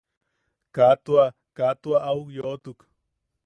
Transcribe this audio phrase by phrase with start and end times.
[0.77, 2.79] Kaa tua au kaa tua au yoʼotuk.